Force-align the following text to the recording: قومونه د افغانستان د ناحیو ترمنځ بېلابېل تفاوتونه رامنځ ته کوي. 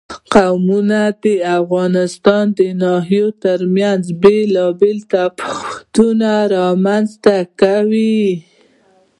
قومونه 0.33 1.01
د 1.23 1.25
افغانستان 1.59 2.43
د 2.57 2.59
ناحیو 2.83 3.27
ترمنځ 3.43 4.03
بېلابېل 4.23 4.97
تفاوتونه 5.13 6.29
رامنځ 6.55 7.07
ته 7.25 7.37
کوي. 7.61 8.25